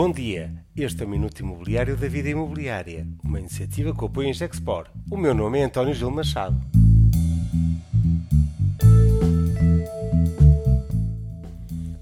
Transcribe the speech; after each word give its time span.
Bom 0.00 0.12
dia, 0.12 0.54
este 0.76 1.02
é 1.02 1.06
o 1.06 1.08
Minuto 1.08 1.40
Imobiliário 1.40 1.96
da 1.96 2.06
Vida 2.06 2.28
Imobiliária, 2.28 3.04
uma 3.24 3.40
iniciativa 3.40 3.92
que 3.92 4.04
apoia 4.04 4.28
em 4.28 4.32
Gexpor. 4.32 4.86
O 5.10 5.16
meu 5.16 5.34
nome 5.34 5.58
é 5.58 5.64
António 5.64 5.92
Gil 5.92 6.08
Machado. 6.08 6.56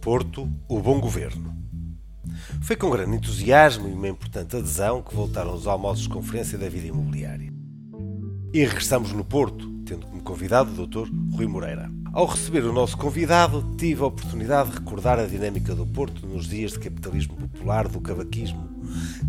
Porto, 0.00 0.50
o 0.66 0.80
bom 0.80 0.98
governo. 0.98 1.54
Foi 2.62 2.76
com 2.76 2.88
grande 2.88 3.16
entusiasmo 3.16 3.86
e 3.86 3.92
uma 3.92 4.08
importante 4.08 4.56
adesão 4.56 5.02
que 5.02 5.14
voltaram 5.14 5.54
os 5.54 5.66
almoços 5.66 6.04
de 6.04 6.08
conferência 6.08 6.56
da 6.56 6.70
vida 6.70 6.86
imobiliária. 6.86 7.52
E 8.54 8.64
regressamos 8.64 9.12
no 9.12 9.22
Porto, 9.22 9.70
tendo 9.92 10.06
como 10.06 10.22
convidado 10.22 10.70
o 10.70 10.86
Dr. 10.86 11.10
Rui 11.32 11.46
Moreira. 11.46 11.90
Ao 12.14 12.24
receber 12.24 12.64
o 12.64 12.72
nosso 12.72 12.96
convidado, 12.96 13.74
tive 13.76 14.02
a 14.02 14.06
oportunidade 14.06 14.70
de 14.70 14.78
recordar 14.78 15.18
a 15.18 15.26
dinâmica 15.26 15.74
do 15.74 15.86
Porto 15.86 16.26
nos 16.26 16.46
dias 16.46 16.72
de 16.72 16.78
capitalismo 16.78 17.36
popular 17.36 17.88
do 17.88 18.00
cavaquismo, 18.00 18.70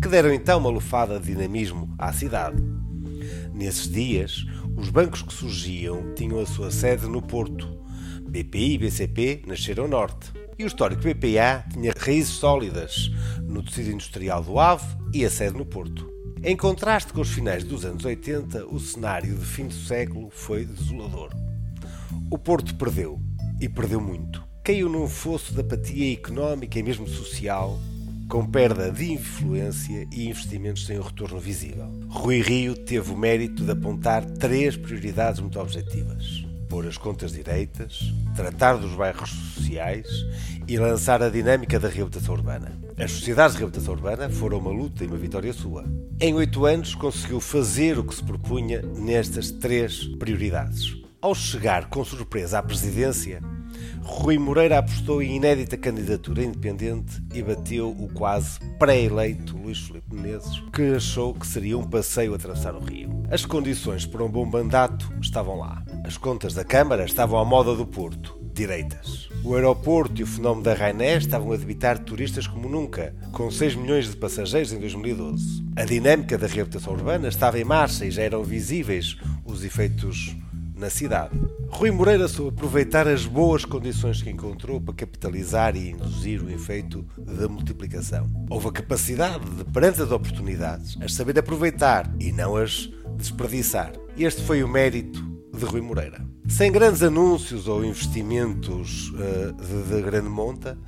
que 0.00 0.08
deram 0.08 0.32
então 0.32 0.58
uma 0.58 0.70
lufada 0.70 1.20
de 1.20 1.26
dinamismo 1.26 1.94
à 1.98 2.12
cidade. 2.14 2.62
Nesses 3.52 3.90
dias, 3.90 4.46
os 4.74 4.88
bancos 4.88 5.20
que 5.20 5.34
surgiam 5.34 6.14
tinham 6.14 6.40
a 6.40 6.46
sua 6.46 6.70
sede 6.70 7.06
no 7.06 7.20
Porto. 7.20 7.78
BPI 8.26 8.74
e 8.74 8.78
BCP 8.78 9.42
nasceram 9.46 9.86
norte. 9.86 10.32
E 10.58 10.64
o 10.64 10.66
histórico 10.66 11.02
BPA 11.02 11.64
tinha 11.72 11.92
raízes 11.96 12.32
sólidas 12.32 13.10
no 13.42 13.62
tecido 13.62 13.90
industrial 13.90 14.42
do 14.42 14.58
Ave 14.58 14.86
e 15.12 15.24
a 15.24 15.30
sede 15.30 15.56
no 15.56 15.66
Porto. 15.66 16.13
Em 16.46 16.54
contraste 16.54 17.10
com 17.10 17.22
os 17.22 17.30
finais 17.30 17.64
dos 17.64 17.86
anos 17.86 18.04
80, 18.04 18.66
o 18.66 18.78
cenário 18.78 19.34
de 19.34 19.46
fim 19.46 19.66
do 19.66 19.72
século 19.72 20.28
foi 20.28 20.66
desolador. 20.66 21.30
O 22.30 22.36
Porto 22.36 22.74
perdeu, 22.74 23.18
e 23.58 23.66
perdeu 23.66 23.98
muito. 23.98 24.44
Caiu 24.62 24.90
num 24.90 25.08
fosso 25.08 25.54
de 25.54 25.62
apatia 25.62 26.12
económica 26.12 26.78
e 26.78 26.82
mesmo 26.82 27.08
social, 27.08 27.78
com 28.28 28.44
perda 28.44 28.92
de 28.92 29.10
influência 29.10 30.06
e 30.12 30.28
investimentos 30.28 30.84
sem 30.84 30.98
um 30.98 31.02
retorno 31.02 31.40
visível. 31.40 31.90
Rui 32.10 32.42
Rio 32.42 32.74
teve 32.74 33.10
o 33.10 33.16
mérito 33.16 33.64
de 33.64 33.70
apontar 33.70 34.22
três 34.26 34.76
prioridades 34.76 35.40
muito 35.40 35.58
objetivas: 35.58 36.44
pôr 36.68 36.86
as 36.86 36.98
contas 36.98 37.32
direitas, 37.32 38.12
tratar 38.36 38.74
dos 38.74 38.94
bairros 38.94 39.30
sociais 39.30 40.06
e 40.68 40.76
lançar 40.76 41.22
a 41.22 41.30
dinâmica 41.30 41.80
da 41.80 41.88
reabilitação 41.88 42.34
urbana. 42.34 42.83
As 42.96 43.10
sociedades 43.10 43.54
de 43.54 43.58
reabilitação 43.58 43.94
urbana 43.94 44.30
foram 44.30 44.58
uma 44.58 44.70
luta 44.70 45.02
e 45.02 45.08
uma 45.08 45.16
vitória 45.16 45.52
sua. 45.52 45.84
Em 46.20 46.32
oito 46.34 46.64
anos 46.64 46.94
conseguiu 46.94 47.40
fazer 47.40 47.98
o 47.98 48.04
que 48.04 48.14
se 48.14 48.22
propunha 48.22 48.82
nestas 48.82 49.50
três 49.50 50.04
prioridades. 50.16 50.96
Ao 51.20 51.34
chegar 51.34 51.88
com 51.88 52.04
surpresa 52.04 52.60
à 52.60 52.62
presidência, 52.62 53.42
Rui 54.00 54.38
Moreira 54.38 54.78
apostou 54.78 55.20
em 55.20 55.36
inédita 55.36 55.76
candidatura 55.76 56.44
independente 56.44 57.20
e 57.34 57.42
bateu 57.42 57.90
o 57.90 58.08
quase 58.12 58.60
pré-eleito 58.78 59.56
Luís 59.56 59.78
Filipe 59.78 60.14
Menezes, 60.14 60.62
que 60.72 60.94
achou 60.94 61.34
que 61.34 61.46
seria 61.46 61.76
um 61.76 61.88
passeio 61.88 62.32
a 62.32 62.36
atravessar 62.36 62.76
o 62.76 62.80
rio. 62.80 63.24
As 63.28 63.44
condições 63.44 64.06
para 64.06 64.22
um 64.22 64.30
bom 64.30 64.44
mandato 64.44 65.12
estavam 65.20 65.58
lá. 65.58 65.82
As 66.04 66.16
contas 66.16 66.54
da 66.54 66.62
Câmara 66.62 67.04
estavam 67.04 67.40
à 67.40 67.44
moda 67.44 67.74
do 67.74 67.86
Porto, 67.86 68.43
direitas. 68.54 69.28
O 69.42 69.54
aeroporto 69.54 70.20
e 70.20 70.24
o 70.24 70.26
fenómeno 70.26 70.62
da 70.62 70.74
Rainer 70.74 71.18
estavam 71.18 71.52
a 71.52 71.56
debitar 71.56 71.98
turistas 71.98 72.46
como 72.46 72.68
nunca, 72.68 73.14
com 73.32 73.50
6 73.50 73.74
milhões 73.74 74.08
de 74.08 74.16
passageiros 74.16 74.72
em 74.72 74.78
2012. 74.78 75.64
A 75.76 75.84
dinâmica 75.84 76.38
da 76.38 76.46
reabilitação 76.46 76.94
urbana 76.94 77.28
estava 77.28 77.58
em 77.58 77.64
marcha 77.64 78.06
e 78.06 78.10
já 78.10 78.22
eram 78.22 78.42
visíveis 78.42 79.16
os 79.44 79.64
efeitos 79.64 80.34
na 80.74 80.88
cidade. 80.88 81.38
Rui 81.68 81.90
Moreira 81.90 82.28
soube 82.28 82.56
aproveitar 82.56 83.08
as 83.08 83.26
boas 83.26 83.64
condições 83.64 84.22
que 84.22 84.30
encontrou 84.30 84.80
para 84.80 84.94
capitalizar 84.94 85.76
e 85.76 85.90
induzir 85.90 86.42
o 86.42 86.50
efeito 86.50 87.04
da 87.18 87.48
multiplicação. 87.48 88.30
Houve 88.48 88.68
a 88.68 88.72
capacidade 88.72 89.44
de, 89.50 89.64
perante 89.64 90.00
as 90.00 90.10
oportunidades, 90.10 90.96
as 91.00 91.14
saber 91.14 91.38
aproveitar 91.38 92.10
e 92.20 92.32
não 92.32 92.56
as 92.56 92.88
desperdiçar. 93.16 93.92
Este 94.16 94.42
foi 94.42 94.62
o 94.62 94.68
mérito 94.68 95.20
de 95.52 95.64
Rui 95.64 95.80
Moreira. 95.80 96.33
Sem 96.48 96.70
grandes 96.70 97.02
anúncios 97.02 97.66
ou 97.66 97.84
investimentos 97.84 99.10
uh, 99.10 99.52
de, 99.52 99.94
de 99.94 100.02
grande 100.02 100.28
monta, 100.28 100.78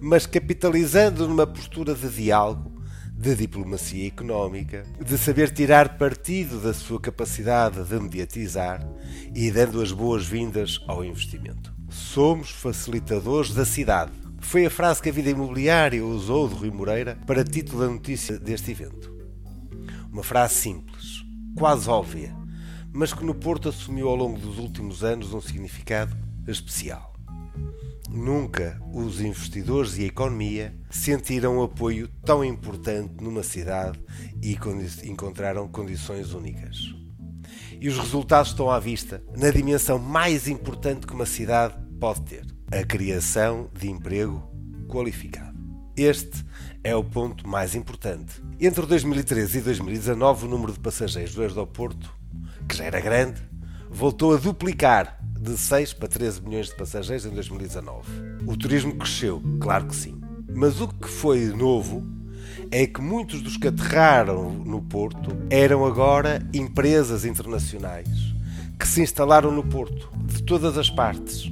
mas 0.00 0.26
capitalizando 0.26 1.26
numa 1.26 1.46
postura 1.46 1.94
de 1.94 2.08
diálogo 2.08 2.76
de 3.16 3.34
diplomacia 3.34 4.06
económica, 4.06 4.84
de 5.02 5.16
saber 5.16 5.50
tirar 5.50 5.96
partido 5.96 6.60
da 6.60 6.74
sua 6.74 7.00
capacidade 7.00 7.82
de 7.82 7.98
mediatizar 7.98 8.86
e 9.34 9.50
dando 9.50 9.80
as 9.80 9.90
boas-vindas 9.90 10.78
ao 10.86 11.02
investimento. 11.02 11.74
Somos 11.88 12.50
facilitadores 12.50 13.54
da 13.54 13.64
cidade. 13.64 14.12
Foi 14.38 14.66
a 14.66 14.70
frase 14.70 15.00
que 15.00 15.08
a 15.08 15.12
vida 15.12 15.30
imobiliária 15.30 16.04
usou 16.04 16.46
de 16.46 16.54
Rui 16.56 16.70
Moreira 16.70 17.18
para 17.26 17.42
título 17.42 17.80
da 17.80 17.88
notícia 17.88 18.38
deste 18.38 18.70
evento. 18.70 19.16
Uma 20.12 20.22
frase 20.22 20.54
simples, 20.54 21.24
quase 21.56 21.88
óbvia, 21.88 22.36
mas 22.96 23.12
que 23.12 23.22
no 23.22 23.34
Porto 23.34 23.68
assumiu 23.68 24.08
ao 24.08 24.16
longo 24.16 24.38
dos 24.38 24.58
últimos 24.58 25.04
anos 25.04 25.34
um 25.34 25.40
significado 25.40 26.16
especial. 26.48 27.12
Nunca 28.08 28.80
os 28.90 29.20
investidores 29.20 29.98
e 29.98 30.04
a 30.04 30.06
economia 30.06 30.74
sentiram 30.88 31.58
um 31.58 31.62
apoio 31.62 32.08
tão 32.24 32.42
importante 32.42 33.22
numa 33.22 33.42
cidade 33.42 34.00
e 34.42 34.56
encontraram 35.04 35.68
condições 35.68 36.32
únicas. 36.32 36.94
E 37.78 37.86
os 37.86 37.98
resultados 37.98 38.52
estão 38.52 38.70
à 38.70 38.80
vista 38.80 39.22
na 39.36 39.50
dimensão 39.50 39.98
mais 39.98 40.48
importante 40.48 41.06
que 41.06 41.12
uma 41.12 41.26
cidade 41.26 41.74
pode 42.00 42.22
ter: 42.22 42.46
a 42.72 42.82
criação 42.82 43.68
de 43.78 43.90
emprego 43.90 44.42
qualificado. 44.88 45.54
Este 45.94 46.46
é 46.82 46.96
o 46.96 47.04
ponto 47.04 47.46
mais 47.46 47.74
importante. 47.74 48.42
Entre 48.58 48.86
2013 48.86 49.58
e 49.58 49.60
2019, 49.60 50.46
o 50.46 50.48
número 50.48 50.72
de 50.72 50.80
passageiros 50.80 51.34
do 51.34 51.42
aeroporto, 51.42 52.15
que 52.76 52.78
já 52.78 52.84
era 52.84 53.00
grande, 53.00 53.40
voltou 53.90 54.34
a 54.34 54.36
duplicar 54.36 55.18
de 55.40 55.56
6 55.56 55.94
para 55.94 56.08
13 56.08 56.42
milhões 56.42 56.66
de 56.66 56.76
passageiros 56.76 57.24
em 57.24 57.30
2019. 57.30 58.06
O 58.46 58.54
turismo 58.56 58.94
cresceu, 58.96 59.42
claro 59.60 59.86
que 59.86 59.96
sim. 59.96 60.20
Mas 60.54 60.80
o 60.80 60.88
que 60.88 61.08
foi 61.08 61.46
novo 61.46 62.06
é 62.70 62.86
que 62.86 63.00
muitos 63.00 63.40
dos 63.40 63.56
que 63.56 63.68
aterraram 63.68 64.50
no 64.50 64.82
Porto 64.82 65.34
eram 65.48 65.86
agora 65.86 66.46
empresas 66.52 67.24
internacionais 67.24 68.08
que 68.78 68.86
se 68.86 69.00
instalaram 69.00 69.50
no 69.50 69.64
Porto, 69.64 70.10
de 70.26 70.42
todas 70.42 70.76
as 70.76 70.90
partes. 70.90 71.50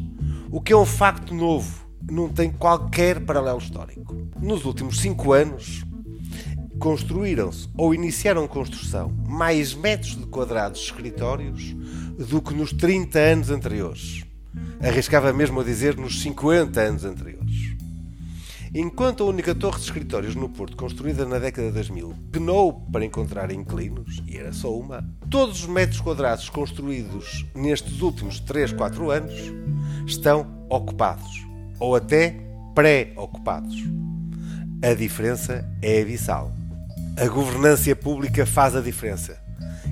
O 0.51 0.61
que 0.61 0.75
é 0.75 0.77
um 0.77 0.85
facto 0.85 1.33
novo, 1.33 1.87
não 2.11 2.29
tem 2.29 2.51
qualquer 2.51 3.21
paralelo 3.21 3.59
histórico. 3.59 4.15
Nos 4.39 4.67
últimos 4.67 5.01
cinco 5.01 5.33
anos, 5.33 5.85
construíram-se 6.85 7.67
ou 7.79 7.95
iniciaram 7.95 8.47
construção 8.47 9.11
mais 9.27 9.73
metros 9.73 10.19
de 10.19 10.27
quadrados 10.27 10.81
de 10.81 10.85
escritórios 10.85 11.75
do 12.29 12.43
que 12.43 12.53
nos 12.53 12.75
30 12.75 13.19
anos 13.19 13.49
anteriores. 13.49 14.23
Arriscava 14.83 15.33
mesmo 15.33 15.61
a 15.61 15.65
dizer 15.65 15.97
nos 15.97 16.21
50 16.21 16.79
anos 16.79 17.07
anteriores. 17.07 17.75
Enquanto 18.75 19.23
a 19.23 19.27
única 19.27 19.55
torre 19.55 19.79
de 19.79 19.85
escritórios 19.85 20.35
no 20.35 20.47
Porto, 20.51 20.77
construída 20.77 21.25
na 21.25 21.39
década 21.39 21.69
de 21.69 21.73
2000, 21.73 22.15
penou 22.31 22.75
para 22.93 23.07
encontrar 23.07 23.51
inquilinos, 23.51 24.23
e 24.27 24.37
era 24.37 24.53
só 24.53 24.77
uma, 24.77 25.03
todos 25.31 25.63
os 25.63 25.67
metros 25.67 26.03
quadrados 26.03 26.51
construídos 26.51 27.47
nestes 27.55 28.03
últimos 28.03 28.41
3, 28.41 28.75
4 28.75 29.11
anos 29.11 29.33
estão 30.07 30.67
ocupados, 30.69 31.47
ou 31.81 31.97
até 31.97 32.37
pré-ocupados. 32.75 33.75
A 34.83 34.93
diferença 34.93 35.67
é 35.81 36.03
abissal. 36.03 36.53
A 37.17 37.29
governança 37.29 37.95
pública 37.95 38.45
faz 38.45 38.75
a 38.75 38.81
diferença 38.81 39.39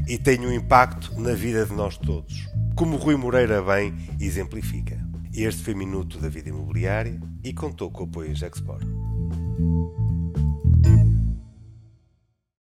e 0.09 0.19
tem 0.19 0.41
um 0.45 0.53
impacto 0.53 1.21
na 1.21 1.35
vida 1.35 1.65
de 1.65 1.73
nós 1.73 1.97
todos, 1.97 2.49
como 2.75 2.97
Rui 2.97 3.15
Moreira 3.15 3.63
bem 3.63 3.95
exemplifica. 4.21 4.99
Este 5.33 5.63
foi 5.63 5.73
Minuto 5.73 6.19
da 6.19 6.29
Vida 6.29 6.49
Imobiliária 6.49 7.21
e 7.45 7.53
contou 7.53 7.93
com 7.93 8.03
o 8.03 8.07
apoio 8.07 8.35
Gexport. 8.35 8.85